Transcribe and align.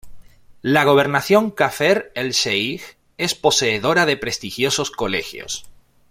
La 0.63 0.83
Gobernación 0.83 1.49
de 1.49 1.53
Kafr 1.53 2.11
el 2.15 2.31
Sheij 2.31 2.81
es 3.19 3.35
poseedora 3.35 4.07
de 4.07 4.17
prestigiosos 4.17 4.89
colegios. 4.89 5.67